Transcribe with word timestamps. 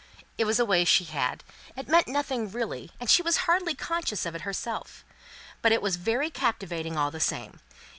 It 0.35 0.45
was 0.45 0.57
a 0.59 0.65
way 0.65 0.83
she 0.83 1.03
had; 1.03 1.43
it 1.77 1.87
meant 1.87 2.07
nothing 2.07 2.49
really; 2.49 2.89
and 2.99 3.07
she 3.07 3.21
was 3.21 3.37
hardly 3.45 3.75
conscious 3.75 4.25
of 4.25 4.33
it 4.33 4.41
herself; 4.41 5.05
but 5.61 5.71
it 5.71 5.79
was 5.83 5.95
very 5.97 6.31
captivating 6.31 6.97
all 6.97 7.11
the 7.11 7.19
same. 7.19 7.59